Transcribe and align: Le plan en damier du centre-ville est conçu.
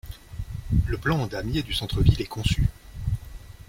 Le 0.87 0.97
plan 0.97 1.19
en 1.19 1.27
damier 1.27 1.61
du 1.61 1.75
centre-ville 1.75 2.19
est 2.23 2.25
conçu. 2.25 2.65